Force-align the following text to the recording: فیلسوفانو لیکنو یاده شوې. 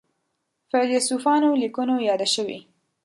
فیلسوفانو 0.69 1.49
لیکنو 1.61 1.95
یاده 2.07 2.27
شوې. 2.33 2.59